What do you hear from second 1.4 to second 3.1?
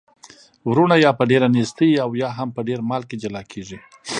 نیستۍ او یا هم په ډیر مال